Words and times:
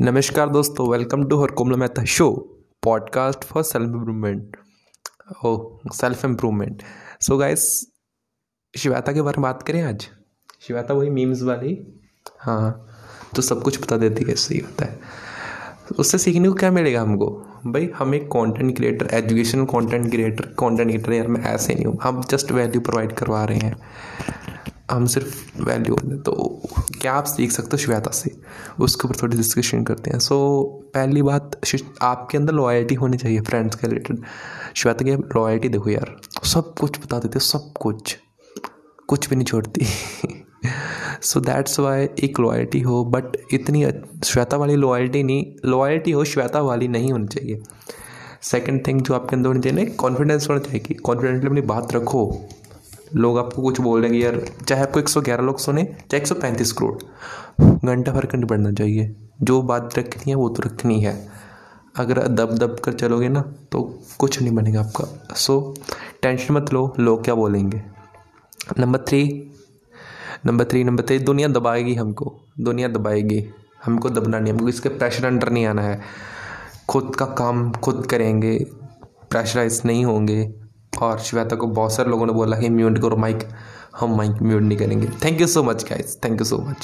नमस्कार 0.00 0.48
दोस्तों 0.48 0.88
welcome 0.88 1.24
to 1.28 1.40
her 1.42 1.50
Komala 1.50 1.76
Mehta 1.76 2.04
show 2.04 2.30
podcast 2.82 3.44
for 3.44 3.62
self 3.62 3.86
improvement 3.86 4.56
oh 5.44 5.78
self 5.94 6.24
improvement 6.24 6.82
so 7.20 7.38
guys 7.38 7.90
Shivata 8.76 9.12
के 9.12 9.22
बारे 9.22 9.38
में 9.38 9.42
बात 9.42 9.62
करें 9.62 9.82
आज? 9.82 10.08
शिवाता 10.60 10.94
वही 10.94 11.10
मीम्स 11.10 11.42
वाली। 11.42 12.00
हाँ 12.38 12.88
तो 13.36 13.42
सब 13.42 13.62
कुछ 13.62 13.82
बता 13.82 13.96
देती 13.96 14.24
है 14.28 14.34
सही 14.34 14.58
होता 14.58 14.84
है। 14.84 15.00
उससे 15.98 16.18
सीखने 16.18 16.48
को 16.48 16.54
क्या 16.54 16.70
मिलेगा 16.70 17.02
हमको? 17.02 17.30
भाई 17.66 17.90
हम 17.94 18.14
एक 18.14 18.26
content 18.26 18.76
creator 18.76 19.08
educational 19.14 19.64
content 19.64 20.10
creator 20.10 20.46
content 20.46 20.90
creator 20.90 21.12
यार 21.12 21.28
मैं 21.28 21.44
ऐसे 21.44 21.74
नहीं 21.74 21.86
हूँ। 21.86 21.98
हम 22.02 22.22
जस्ट 22.22 22.52
वैल्यू 22.52 22.80
प्रोवाइड 22.80 23.12
करवा 23.12 23.44
रहे 23.44 23.58
हैं। 23.58 23.76
हम 24.90 25.06
सिर्फ़ 25.06 25.62
वैल्यू 25.62 25.96
तो 26.18 26.62
क्या 27.00 27.12
आप 27.12 27.24
सीख 27.24 27.50
सकते 27.50 27.70
हो 27.72 27.76
श्वेता 27.76 28.10
से? 28.10 28.37
उसके 28.80 29.08
ऊपर 29.08 29.16
थोड़ी 29.22 29.36
डिस्कशन 29.36 29.84
करते 29.84 30.10
हैं। 30.10 30.18
सो 30.18 30.34
so, 30.34 30.94
पहली 30.94 31.22
बात 31.22 31.60
आपके 32.02 32.38
अंदर 32.38 32.52
लॉयल्टी 32.52 32.94
होनी 32.94 33.16
चाहिए 33.16 33.40
फ्रेंड्स 33.40 33.76
के 33.76 33.88
रिलेटेड 33.88 34.22
श्वेता 34.74 35.04
की 35.04 35.10
लॉयल्टी 35.10 35.68
देखो 35.68 35.90
यार 35.90 36.16
सब 36.44 36.74
कुछ 36.80 36.98
बता 37.00 37.18
देते 37.18 37.38
सब 37.38 37.72
कुछ। 37.80 38.18
कुछ 39.08 39.28
भी 39.30 39.36
नहीं 39.36 39.46
छोड़ती। 39.46 39.86
सो 41.22 41.40
दैट्स 41.40 41.80
वाई 41.80 42.08
एक 42.24 42.40
लॉयल्टी 42.40 42.80
हो 42.80 43.04
बट 43.04 43.36
इतनी 43.52 43.86
श्वेता 44.24 44.56
वाली 44.56 44.76
लॉयल्टी 44.76 45.22
नहीं 45.22 45.44
लॉयल्टी 45.64 46.10
हो 46.10 46.24
श्वेता 46.24 46.60
वाली 46.60 46.88
नहीं 46.88 47.12
होनी 47.12 47.26
चाहिए। 47.26 47.62
सेकेंड 48.42 48.86
थिंग 48.86 49.00
जो 49.00 49.14
आपके 49.14 49.36
अंदर 49.36 49.48
होनी 49.48 49.60
चाहिए 49.60 49.84
ना 49.84 49.94
कॉन्फिडेंस 49.94 50.48
होना 50.48 50.60
चाहिए 50.60 50.80
कि 50.80 50.94
कॉन्फिडेंटली 50.94 51.46
अपनी 51.46 51.60
बात 51.60 51.94
रखो। 51.94 52.48
लोग 53.16 53.38
आपको 53.38 53.62
कुछ 53.62 53.80
बोल 53.80 54.02
देंगे, 54.02 54.18
यार, 54.18 54.40
चाहे 54.68 54.82
आपको 54.82 55.00
111 55.00 55.42
लोग 55.42 55.58
सुने, 55.58 55.84
चाहे 55.84 56.20
135 56.20 56.72
करोड़, 56.72 56.94
घंटा 57.86 58.12
फ़र्क 58.12 58.34
नहीं 58.34 58.46
पड़ना 58.46 58.72
चाहिए। 58.72 59.16
जो 59.42 59.62
बात 59.62 59.98
रखनी 59.98 60.30
है, 60.30 60.34
वो 60.34 60.48
तो 60.48 60.62
रखनी 60.62 61.00
है। 61.00 61.28
अगर 61.96 62.28
दब 62.28 62.58
दब 62.58 62.80
कर 62.80 62.92
चलोगे 62.92 63.28
ना 63.28 63.40
तो 63.72 63.98
कुछ 64.18 64.42
नहीं 64.42 64.54
बनेगा 64.54 64.80
आपका। 64.80 65.34
सो 65.34 65.74
टेंशन 66.22 66.54
मत 66.54 66.72
लो, 66.72 66.94
लोग 66.98 67.24
क्या 67.24 67.34
बोलेंगे? 67.34 67.82
Number 68.78 68.98
three 68.98 69.50
number 70.46 70.64
three 70.64 70.84
number 70.84 71.02
three 71.02 71.18
दुनिया 71.18 71.48
दबाएगी 71.48 71.94
हमको, 71.94 72.40
दुनिया 72.60 72.88
दबाएगी। 72.88 73.48
हमको 73.84 74.10
दबना 74.10 74.38
नहीं, 74.38 74.52
हमको 74.52 74.68
इसके 74.68 74.88
प्रेशर 74.88 75.26
अंडर 75.26 75.50
नहीं 75.50 75.66
आना 75.66 75.82
है। 75.82 76.00
खुद 76.88 77.16
का 77.16 77.24
काम 77.26 77.72
खुद 77.72 78.06
करेंगे 78.06 78.66
प्रेशराइज 79.30 79.82
नहीं 79.86 80.04
होंगे। 80.04 80.67
और 81.02 81.18
श्वेता 81.18 81.56
को 81.56 81.66
बहुत 81.66 81.92
सारे 81.92 82.10
लोगों 82.10 82.26
ने 82.26 82.32
बोला 82.32 82.58
कि 82.58 82.68
म्यूट 82.68 82.98
करो 82.98 83.16
माइक 83.16 83.48
हम 84.00 84.16
माइक 84.16 84.42
म्यूट 84.42 84.62
नहीं 84.62 84.78
करेंगे। 84.78 85.08
Thank 85.24 85.40
you 85.40 85.46
so 85.46 85.62
much 85.62 85.84
guys 85.90 86.16
thank 86.24 86.40
you 86.40 86.44
so 86.44 86.58
much 86.58 86.76